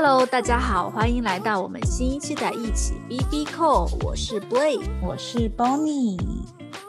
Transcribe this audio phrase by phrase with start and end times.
[0.00, 6.16] Hello，大家好，欢迎来到我们新一期的一起 B B Call，我是 Blake，我是 Bonnie。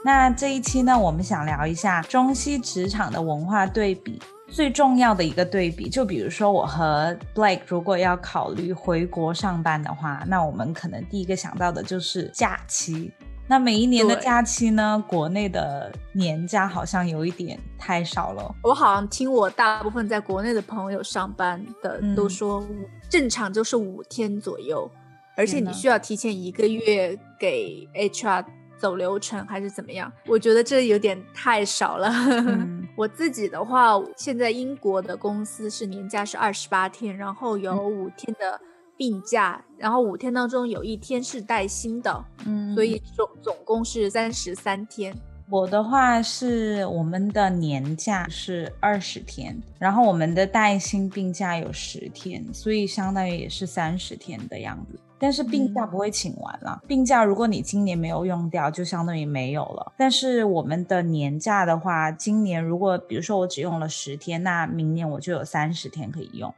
[0.05, 13.11] 那这一期呢，我们想聊一下中西职场的文化对比，最重要的一个对比，就比如说我和 Blake 如果要考虑回国上班的话，那我们可能第一个想到的就是假期。
[13.49, 15.03] 那每一年的假期呢？
[15.07, 18.55] 国内的年假好像有一点太少了。
[18.61, 22.63] 我好像听我大部分在国内的朋友上班的都说，
[23.09, 24.87] 正常就是五天左右，
[25.35, 28.45] 而且你需要提前一个月给 HR
[28.77, 30.13] 走流程还是怎么样？
[30.27, 32.13] 我觉得这有点太少了。
[32.95, 38.61] 我自己的话，现在英国的公司是年假是二十八天，然后有五天的。
[38.99, 45.15] 病假，然后五天当中有一天是带薪的，嗯，所以总总共是三十三天。
[45.49, 54.99] 我的话是我们的年假是二十天，然后我们的带薪病假有十天，所以相当于也是三十天的样子。
[55.17, 59.93] 但是病假不会请完了，病假如果你今年没有用掉，就相当于没有了。
[59.97, 66.53] 但是我们的年假的话，今年如果比如说我只用了十天，那明年我就有三十天可以用。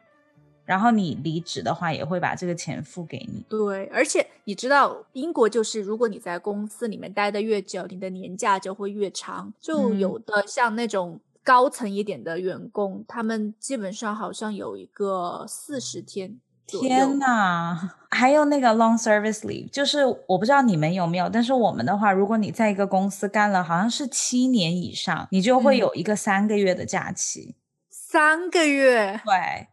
[0.72, 3.46] 然后你离职的话，也会把这个钱付给你。
[3.50, 9.54] 对，而且你知道，英国就是如果你在公司里面待的越久，你的年假就会越长。
[9.60, 16.40] 就有的像那种高层一点的员工，他们基本上好像有一个四十天。
[16.66, 17.78] 天呐，
[18.10, 27.56] 还有那个 long service leave，就是我不知道你们有没有，但是我们的话，如果你在一个公司干了好像是七年以上，你就会有一个三个月的假期。
[27.90, 29.20] 三个月？
[29.26, 29.68] 对。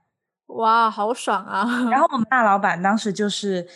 [0.48, 1.88] 哇，好爽啊！
[1.90, 3.68] 然后我们大老板当时就是，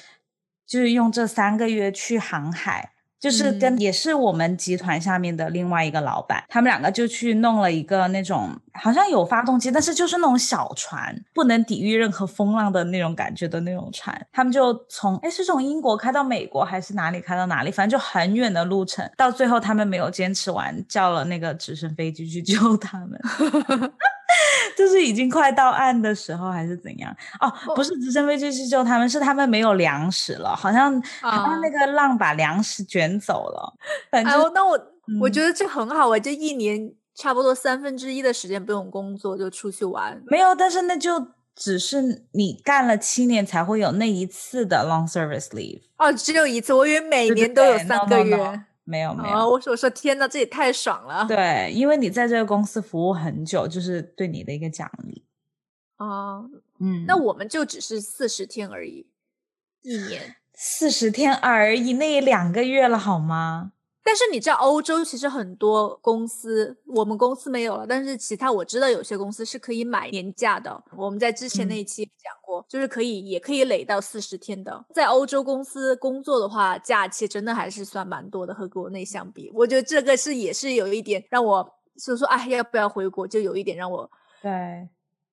[0.67, 14.27] 就是用这三个月去航海，就是跟也是我们集团下面的另外一个老板，他们两个就去弄了一个那种好像有发动机，但是就是那种小船，不能抵御任何风浪的那种感觉的那种船。
[14.33, 19.09] 他们就从哎是从英国开到美国还是哪里开到哪里，反正就很远的路程。
[19.17, 23.21] 到最后他们没有坚持完，叫了那个直升飞机去救他们。
[24.77, 27.15] 就是已经快到岸的时候，还是怎样？
[27.41, 33.75] 哦，不是直升飞机去救他们，是他们没有粮食了，好像好像那个浪把粮食卷走了。
[34.11, 34.79] 反正那我
[35.21, 40.23] 我觉得这很好啊，这一年差不多三分之一的时间不用工作就出去玩。
[40.27, 45.83] 没有，但是那就只是你干了七年才会有那一次的 long service leave。
[45.99, 48.65] 哦，只有一次，我以为每年都有三个月。
[48.85, 51.25] 没有没有，我说我说天哪，这也太爽了。
[51.29, 55.25] 对，因为你在这个公司服务很久，就是对你的一个奖励。
[55.99, 56.51] 哦，
[56.81, 59.07] 嗯，那我们就只是四十天而已，
[59.83, 63.73] 一年四十天而已，那也两个月了好吗？
[64.05, 70.83] 但是你知道，欧洲其实很多公司，我们公司没有了，但是其他我知道有些公司是可以买年假的。
[70.97, 74.85] 我们在之前那一期讲过，就是可以也可以累到四十天的。
[74.93, 83.27] 在欧洲公司工作的话，假期真的还是算蛮多的，和国内相比，我觉得这个是也是有一点让我就说，哎，要不要回国？
[83.27, 84.11] 就有一点让我
[84.43, 84.89] 对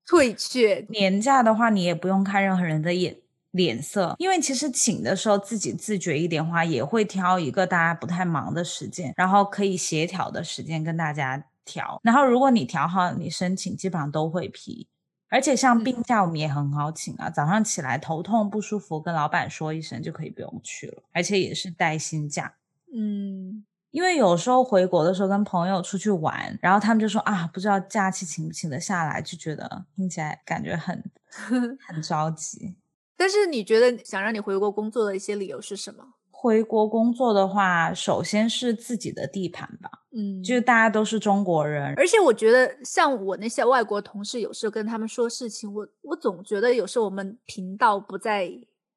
[0.06, 0.86] 退却。
[0.90, 3.18] 年假的话，你也不用看任何人的眼。
[3.52, 12.00] 脸色，因为其实请的时候自己自觉一点话，也会挑一个大家不太忙的时间，然后可以协调的时间跟大家调。
[12.04, 14.88] 然后如果你调好，你申请基本上都会批。
[15.32, 22.56] 而且像病假我们也很好请啊，早上起来头痛不舒服，跟老板说一声就可以不用去了，而且也是带薪假。
[22.92, 31.04] 嗯，因为有时候回国的时候跟朋友出去玩，然后他们就说啊，不知道假期请不请得下来，就觉得听起来感觉很
[31.88, 32.76] 很着急。
[33.19, 36.06] 但是你觉得想让你回国工作的一些理由是什么？
[36.31, 48.50] 回国工作的话，首先是自己的地盘吧，嗯，就是大家都是中国人，而且我觉得像我那些外国同事，有时候跟他们说事情，我我总觉得有时候我们频道不在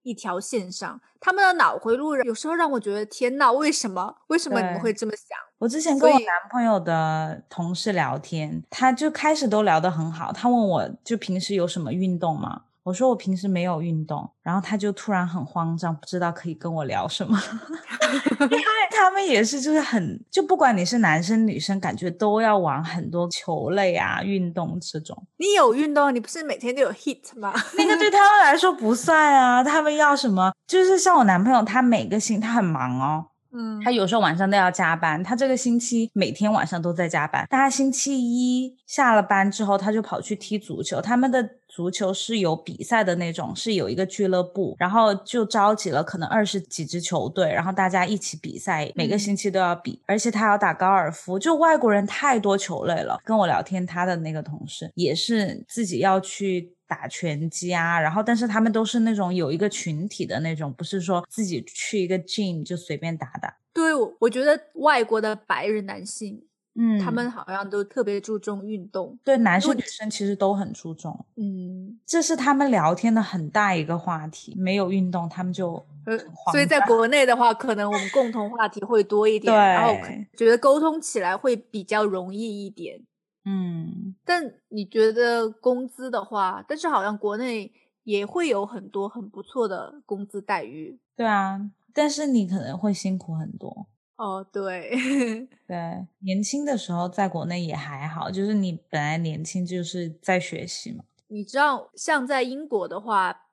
[0.05, 4.15] 一条线上，他们的脑回路有时候让我觉得天呐，为什么？
[4.29, 5.37] 为什么你们会这么想？
[5.59, 12.63] 我之前跟我男朋友的同事聊天，他就开始都聊得很好，他问我就平时有什么运动吗？
[12.85, 17.39] 我说我平时没有运动，然后他就突然很慌张，不知道可以跟我聊什么，
[18.41, 25.17] 因为他们也是就是很就不管你是男生女生，感觉都要玩很多球类啊运动这种。
[25.37, 27.53] 你有运动，你不是每天都有 hit 吗？
[27.79, 30.53] 那个对他们来说不算啊，他们要什么？
[30.67, 33.27] 就是像我男朋友，他每个星他很忙哦。
[33.55, 35.23] 嗯，他有时候晚上都要加班。
[35.23, 37.45] 他这个星期每天晚上都在加班。
[37.51, 41.03] 但他星期一下了班之后，他就跑去踢足球。
[41.03, 53.19] 他们的足球是有比赛的那种，是有一个俱乐部，然后就召集了可能二十几支球队，然后大家一起比赛，每个星期都要比，而且他要打高尔夫，就外国人太多球类了。
[53.25, 63.57] 跟我聊天，他的那个同事也是自己要去打拳击啊，然后但是他们都是那种有一个群体的那种，不是说自己去一个 gym 就随便打打。
[63.73, 66.43] 对，我觉得外国的白人男性。
[66.75, 71.27] 嗯，他们好像都特别注重运动，对，男生女生其实都很注重。
[71.37, 74.55] 嗯，这是他们聊天的很大一个话题。
[74.57, 75.75] 没有运动，他们就
[76.07, 76.19] 呃，
[76.51, 79.95] 所以在国内的话，可能我们共同话题会多一点，然后
[80.37, 83.01] 觉得沟通起来会比较容易一点。
[83.45, 87.71] 嗯，但你觉得工资的话，但是好像国内
[88.05, 90.99] 也会有很多很不错的工资待遇。
[91.15, 91.61] 对啊，
[91.93, 93.87] 但是你可能会辛苦很多。
[94.23, 94.89] 哦，对
[95.67, 101.03] 对，年轻的时候在国内也还好，就是你本来年轻就是在学习嘛。
[101.27, 103.49] 你知道，像在英国的话，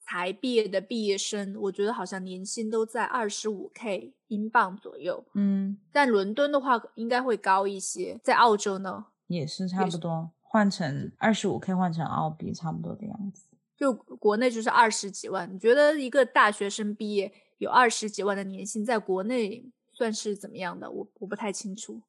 [0.00, 5.22] 才毕业的毕业生，我觉得好像年薪都在二十五 K 英镑左右。
[5.34, 8.18] 嗯，但伦敦的话应该会高一些。
[8.24, 13.42] 在澳洲呢，也是差不多，换成二十五 K 换成澳币差不多的样子。
[13.76, 19.70] 就国内就是二十几万，你觉得一个大学生毕业有二十几万的年薪，在国内？
[19.96, 20.90] 算是怎么样的？
[20.90, 22.02] 我我不太清楚，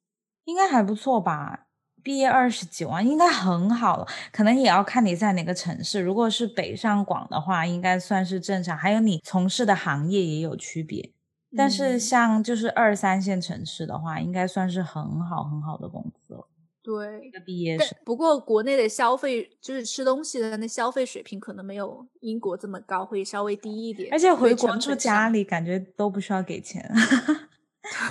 [0.44, 1.64] 应该还不错吧。
[2.02, 4.06] 毕业二十几万，应该很好了。
[4.30, 6.00] 可能也要看你在哪个城市。
[6.00, 8.76] 如果是北上广的话，应该算是正常。
[8.76, 11.12] 还有你从事的行业也有区别。
[11.56, 16.46] 但是像就是二三线城市的话，应该算是很好很好的工资了。
[16.82, 17.98] 对，毕业生。
[18.04, 24.08] 不过国内的消费就是吃东西的那消费水平可能没有英国这么高，会稍微低一点。
[24.12, 26.88] 而且回国住家里，感觉都不需要给钱。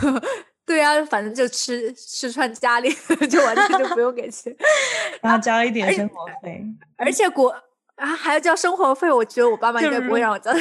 [0.66, 2.90] 对啊，反正就吃吃穿家里，
[3.30, 4.54] 就完全就不用给钱，
[5.24, 6.62] 然后交一点生活费。
[6.98, 7.48] 而且国
[7.96, 10.52] 啊还要交生活费，我觉得我爸妈应该不会让我交。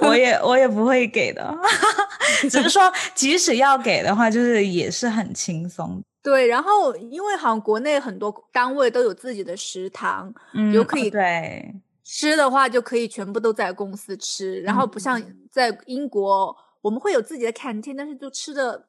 [0.00, 1.54] 我也我也不会给的，
[2.48, 6.02] 只是说即使要给的话，就是也是很轻松。
[6.22, 16.56] 对，然后因为好像国内很多单位都有自己的食堂，嗯有可以对吃的话就可以全部都在公司吃，然后不像在英国。
[16.82, 18.86] 我们会有自己的 canteen，但是就吃的，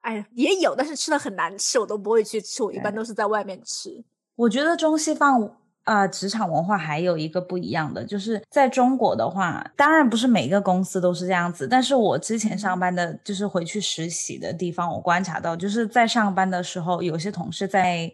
[0.00, 2.62] 哎，也有，但是吃的很难吃，我都不会去吃。
[2.62, 4.04] 我一般都是在外面吃。
[4.36, 11.66] 我觉得中西方啊，职场文化还有一个不一样的，就是在中国的话，当然不是每个公司都是这样子。
[11.66, 18.12] 但是我之前上班的，就是回去实习的地方，我观察到，就是在上班的时候，有些同事在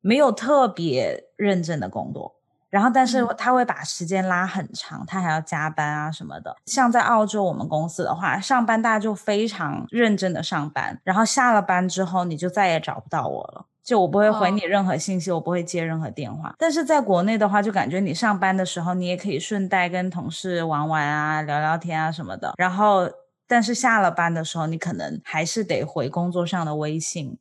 [0.00, 2.37] 没有特别认真的工作。
[2.70, 6.54] 然后，但是他会把时间拉很长，他还要加班啊什么的。
[6.66, 16.54] 像在澳洲，我们公司的话，上班大家就非常认真的上班，然后下了班之后，你就再也找不到我了，就我不会回你任何信息，我不会接任何电话。
[16.58, 22.52] 但是在国内的话，就感觉你上班的时候，你也可以顺带跟同事玩玩啊、聊聊天啊什么的。
[22.58, 23.08] 然后，
[23.46, 27.38] 但是下了班的时候，你可能还是得回工作上的微信。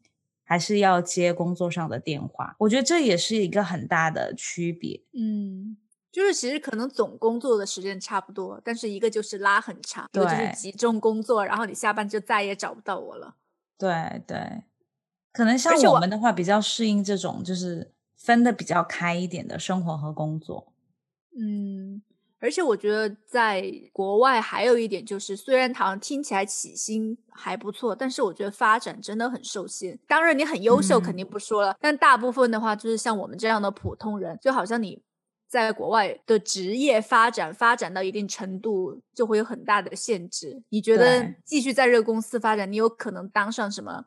[0.49, 5.03] 还是要接工作上的电话，我觉得这也是一个很大的区别。
[5.11, 5.75] 嗯，
[6.09, 13.35] 就是其实可能总工作的时间差不多，但是一个就是拉很长，一个就是集中工作，然后你下班就再也找不到我了。
[13.77, 14.63] 对对，
[15.33, 20.71] 可能像我们的话比较适应这种，就是分的比较开一点的生活和工作。
[21.37, 22.01] 嗯。
[22.39, 29.97] 而且我觉得在国外还有一点就是，虽然好像听起来起薪还不错，但是我觉得发展真的很受限。
[30.07, 35.01] 当然你很优秀肯定不说了，但大部分的话就是像我们这样的普通人，就好像你
[35.47, 40.61] 在国外的职业发展发展到一定程度，就会有很大的限制。
[40.69, 44.03] 你觉得继续在这个公司发展，你有可能当上什么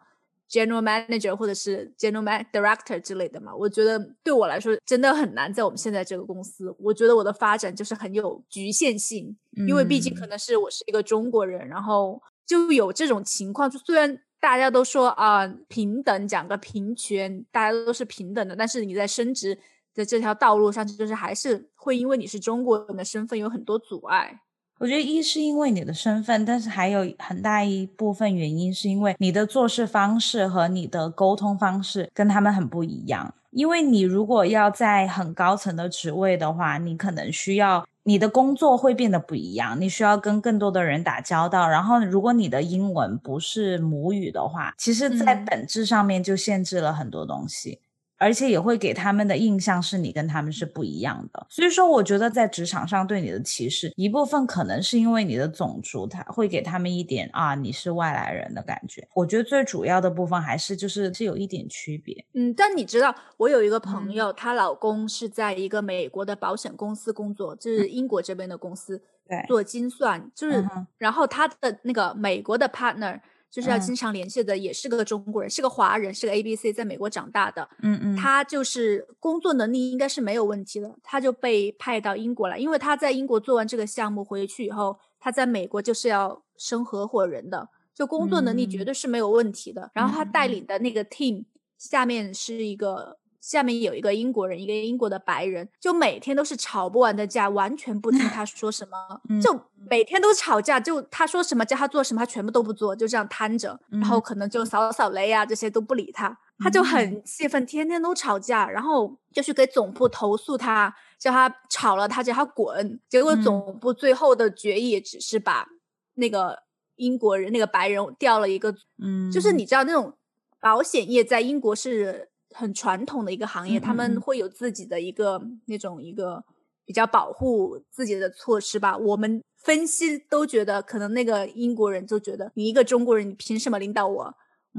[0.50, 6.75] ？General Manager 或者是 General Director 之类的嘛，我觉得对我来说真的很难在我们现在这个公司。
[6.78, 9.37] 我觉得我的发展就是很有局限性，
[9.69, 13.71] 因为毕竟可能是我是一个中国人，然后就有这种情况。
[13.71, 19.57] 就虽然大家都说啊平等，讲个平权，大家都是平等的，但是你在升职
[19.95, 24.40] 的这条道路上，就是还是会因为你是中国人的身份有很多阻碍。
[24.81, 33.35] 我觉得一是因为你的身份，但是还有很大一部分原因是因为你的做事方式和你的沟通方式跟他们很不一样。
[33.51, 41.69] 因为你如果要在很高层的职位的话，你可能需要你的工作会变得不一样，你需要跟更多的人打交道。
[41.69, 47.81] 然后，如果你的英文不是母语的话，其实在本质上面就限制了很多东西。
[48.21, 51.47] 而且也会给他们的印象是你跟他们是不一样的。
[51.49, 59.09] 所以说，我觉得在职场上对你的歧视，一部分可能是因为你的种族，他会给他们一点啊你是外来人的感觉。
[59.15, 62.23] 我觉得最主要的部分还是就是是有一点区别。
[62.35, 70.62] 嗯，但你知道，我有一个朋友，她老公是在一个美国的保险公司工作，就是英国这边的公司，对，做精算，就是
[70.99, 73.19] 然后他的那个美国的 partner。
[73.50, 77.69] 就是要经常联系的，也是个中国人，是个华人，是个 A B C，在美国长大的。
[77.83, 89.90] 嗯嗯，他就是工作能力应该是没有问题的，他就被派到英国来，因为他在英国做完这个项目回去以后，他在美国就是要升合伙人的，就工作能力绝对是没有问题的。
[89.92, 91.45] 然后他带领的那个 team
[91.76, 93.20] 下面是一个。
[93.40, 100.04] 下面有一个英国人，一个英国的白人，就每天都是吵不完的架，完全不听他说什么， 就每。
[100.11, 107.25] 天都吵架，就他说什么叫他做什么，他全部都不做，就这样瘫着，然后可能就扫扫雷啊这些都不理他，他就很。
[107.25, 115.68] 气愤，天天都吵架，然后就去给总部投诉他，叫他吵了他叫他滚，结果总部最后的决议只是把
[116.14, 116.64] 那个
[116.97, 120.12] 英国人那个白人调了一个，嗯，就是你知道那种
[120.59, 122.30] 保险业在英国是。
[122.52, 126.45] 很传统的一个行业，他们会有自己的一个那种一个
[126.85, 128.97] 比较保护自己的措施吧。
[128.97, 134.35] 我们分析都觉得，可能那个英国人就觉得，你一个中国人，你凭什么领导我？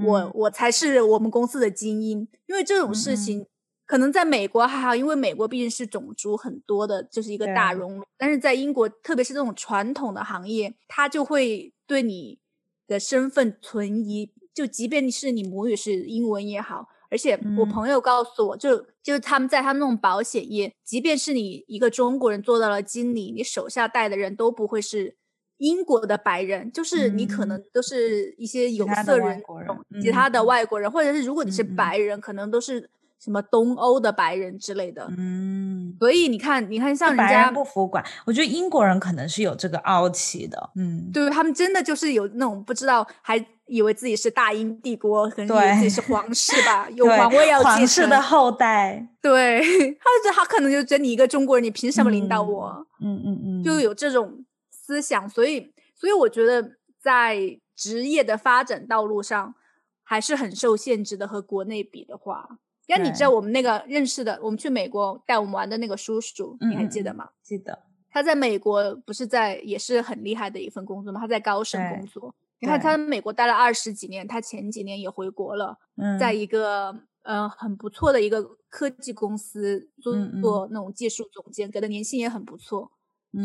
[0.06, 2.28] 我我才是我们公司的精英。
[2.48, 3.46] 因为这种事情，
[3.86, 8.04] 可能在美国还好，因为美国毕竟是种族很多的，就是一个大熔炉。
[8.18, 12.40] 但是在英国，特别是这种传统的行业，他就会对你
[12.88, 14.32] 的身份存疑。
[14.54, 16.88] 就即便是你母语是英文也好。
[17.12, 25.16] 而且我朋友告诉我，就就是他们在他们那种保险业，即便是你一个中国人做到了经理，你手下带的人都不会是
[25.58, 32.90] 英国的白人，就是你可能都是一些有色人种，其他的外国人，或者是如果你是白人，可能都是。
[33.24, 49.60] 什么东欧的白人之类的，嗯，所以你看，你看像人家不服管，我觉得英国人可能是有这个傲气的，嗯，对他们真的就是有那种不知道，还以为自己是大英帝国，可能以为自己是皇室吧， 有皇位要皇室的后代，对，
[50.00, 52.86] 他就他可能就觉得你一个中国人，你凭什么领导我？
[53.02, 56.72] 嗯嗯嗯，就有这种思想，所以所以我觉得
[57.02, 59.56] 在职业的发展道路上
[60.04, 62.58] 还是很受限制的，和国内比的话。
[62.98, 67.30] 那你知道我们那个认识的，我们去美国带我们玩的那个叔叔，你还记得吗？
[67.42, 67.80] 记得。
[68.10, 71.22] 他在美国不是在也是很厉害的一份工作吗？
[71.22, 72.36] 他在高盛工作。
[72.60, 75.78] 你看他美国待了二十几年，他前几年也回国了，
[76.20, 76.94] 在一个
[77.24, 82.92] 呃很不错的一个科技公司做做那种技术总监，给的年薪也很不错。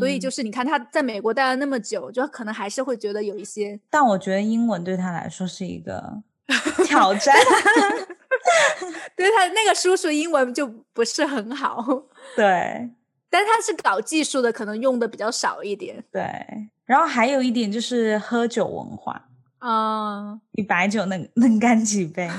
[0.00, 3.80] 所以就是你看他在美国待了那么久，就可能还是会觉得有一些。
[3.88, 6.22] 但我觉得英文对他来说是一个
[6.84, 7.32] 挑战。
[9.16, 11.84] 对他那个叔叔英文就不是很好，
[12.36, 12.90] 对，
[13.30, 16.04] 但他是搞技术的，可能用的比较少一点。
[16.12, 16.22] 对，
[16.84, 19.28] 然后还有一点就是喝酒文化
[19.60, 22.30] 嗯，你白酒能能干几杯？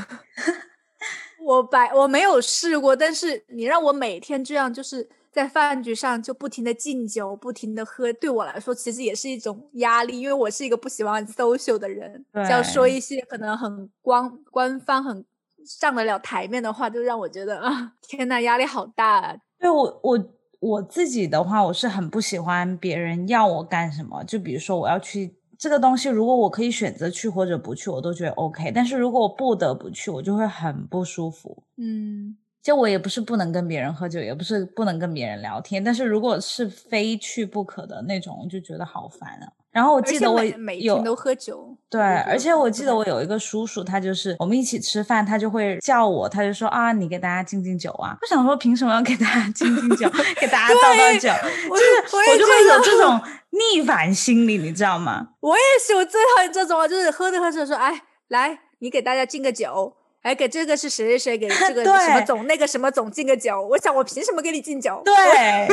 [1.44, 15.26] 我白我没有试过，但是你让我每天这样就是在饭局上就不停的敬酒，不停的喝，对我来说其实也是一种压力，因为我是一个不喜欢 social 的人，要说一些可能很官官方很。
[15.68, 19.20] 上得了台面的话，就让我觉得啊，天呐，压力好大。
[19.20, 19.36] 啊！
[19.60, 20.26] 对我，我
[20.60, 24.24] 我自己的话，我是很不喜欢别人要我干什么。
[24.24, 28.72] 就比如说，我要去这个东西，如果我可以选择去或者不去，我都觉得 OK。
[28.72, 31.64] 但是如果我不得不去，我就会很不舒服。
[31.78, 32.38] 嗯。
[32.60, 39.48] 就我也不是不能跟别人喝酒，也不是不能跟别人聊天，但是如果是非去不可的那种，我就觉得好烦啊。
[39.78, 40.44] 然后我记得我
[40.80, 48.18] 有都喝酒，对，而且我记得我有一个叔叔，他就是我们一起吃饭，他就会叫我，他就说啊，你给大家敬敬酒啊。
[48.20, 50.10] 我想说，凭什么要给大家敬敬酒，
[50.42, 51.30] 给大家倒倒酒？
[51.70, 55.28] 就是我就会有这种逆反心理，你知道吗？
[55.42, 59.94] 我也是，我最讨厌这种啊，就是喝着喝着说，哎，来，你给大家敬个酒。
[60.24, 63.62] 哎，给这个是谁谁谁给这个 什么总那个什么总敬个酒？
[63.70, 65.00] 我想我凭什么给你敬酒？
[65.06, 65.68] 对，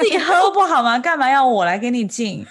[0.00, 0.98] 自己喝不好吗？
[0.98, 2.44] 干嘛要我来给你敬？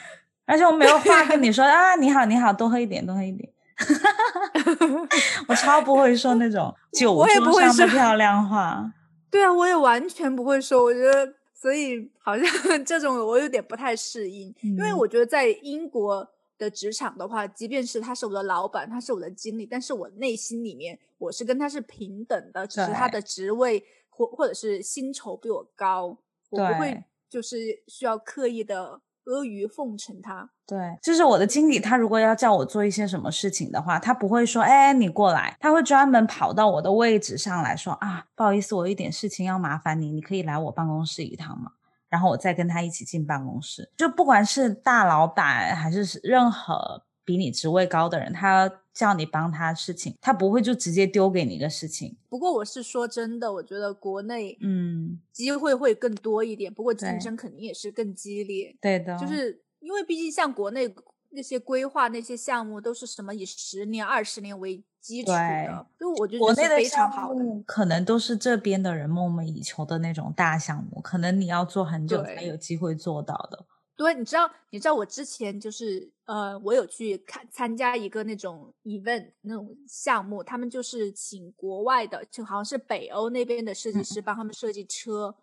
[0.46, 3.52] 而且我没有话跟你说 啊，你好你好，多喝一点多喝一点。
[5.48, 8.92] 我超不会说那种酒桌上的漂亮话。
[9.32, 10.84] 对啊，我也完全不会说。
[10.84, 16.30] 我觉得，所以好像这种我有点不太适应，因为我觉得在英国。
[16.56, 26.16] 的职场的话，即便是他是我的老板，他是我的经理，但是我内心里面我是跟他是平等的，只是他的职位或或者是薪酬比我高，
[26.52, 27.58] 我不会就是
[27.88, 30.50] 需要刻意的阿谀奉承他。
[30.66, 41.72] 对，就是我的经理，他如果要叫我做一些什么事情的话，他不会说，哎，你过来，他会专门跑到我的位置上来说，啊，不好意思，我有一点事情要麻烦你，你可以来我办公室一趟吗？
[42.10, 43.92] 然后我再跟他一起进办公室。
[43.98, 52.16] 就不管是大老板还是任何比你职位高的人，他叫你帮他事情，他不会就直接丢给你一个事情。
[52.30, 58.76] 不过我是说真的，我觉得国内嗯机会会更多一点，不过竞争肯定也是更激烈。
[58.80, 59.62] 对的，就是。
[59.84, 60.90] 因为毕竟像国内
[61.32, 73.66] 那些规划那些项目都是什么以十年、二十年为基础的，就我觉得国内的非常好的，可能都是这边的人梦寐以求的那种大项目，可能你要做很久才有机会做到的。
[73.96, 85.36] 对，你知道，你知道我之前就是呃，我有去看参加一个那种 event 那种项目，他们就是请国外的，就好像是北欧那边的设计师帮他们设计车。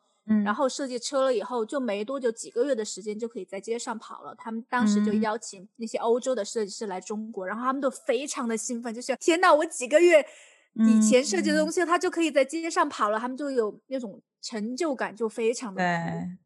[0.45, 4.33] 然后设计车了以后，就没多久，几个月的时间就可以在街上跑了。
[4.37, 10.25] 他们当时就邀请那些欧洲的设计师来中国，然后他们都非常的兴奋，就是天呐，我几个月
[10.75, 15.83] 以前设计的东西，他就可以在街上跑了，他们就有那种成就感，就非常的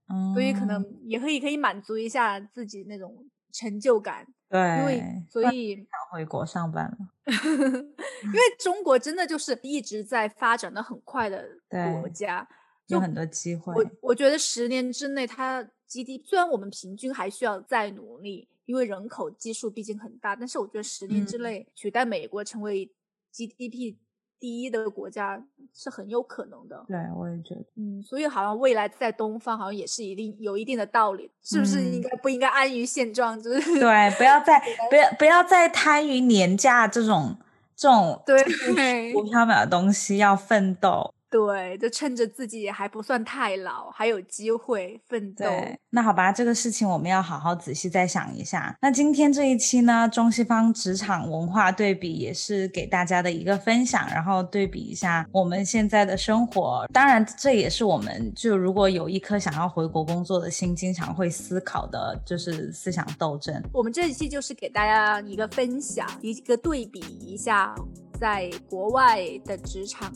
[0.09, 0.35] 足。
[0.35, 4.27] 所以可能也可以可以满足一下自己那种成就感。
[4.49, 6.97] 对，因为所以想回国上班了，
[7.33, 11.45] 因为中国真的就是一直在发展的很快的
[12.01, 12.49] 国家。
[12.89, 13.73] 有很多机会。
[13.75, 22.93] 我我觉得十年之内，它 GDP 虽然我们平均还需要再努力，因为人口基数毕竟很大，但是我觉得十年之内取代美国成为
[23.33, 23.97] GDP
[24.45, 26.85] 第一的国家是很有可能的。
[26.87, 27.65] 对，我也觉得。
[27.77, 33.41] 嗯，所以好像未来在东方好像也是一定有一定的道理，是不是应该不应该安于现状？
[33.41, 37.35] 就是 对，不要再不要不要再贪于年假这种
[37.75, 41.15] 这种对浮 飘渺的东西，要奋斗。
[41.35, 45.45] 对，就趁着自己还不算太老，还有机会奋斗。
[45.91, 48.79] 那好吧，这个事情我们要好好仔细再想一下。
[48.81, 56.87] 那今天这一期呢，中西方职场文化对比也是给大家的一个分享，然后对比一下我们现在的生活。
[56.93, 63.61] 当然，这也是我们就如果有一颗想要回国工作的心，经常会思考的，就是思想斗争。
[63.73, 67.75] 我们这一期就是给大家一个分享，一个对比一下，
[68.21, 70.13] 在国外的职场。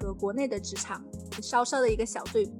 [0.00, 1.02] 和国内的职场
[1.42, 2.52] 稍稍的一个小对比，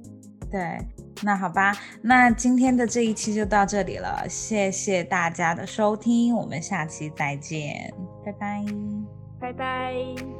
[0.51, 0.77] 对，
[1.23, 7.93] 那好吧，那今天的这一期就到这里了，谢谢大家的收听，我们下期再见，
[8.25, 8.65] 拜拜，
[9.39, 10.38] 拜拜。